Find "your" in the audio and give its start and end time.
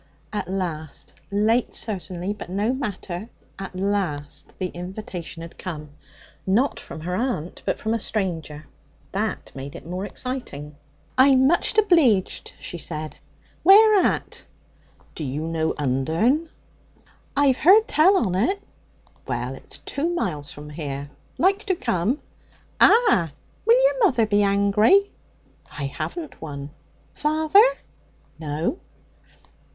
23.85-23.99